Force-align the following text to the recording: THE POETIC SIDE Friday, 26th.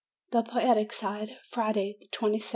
THE 0.31 0.41
POETIC 0.41 0.93
SIDE 0.93 1.37
Friday, 1.47 1.99
26th. 2.11 2.49